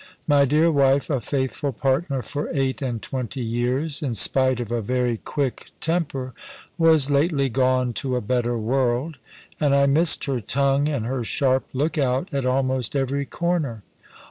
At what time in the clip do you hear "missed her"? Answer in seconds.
9.85-10.39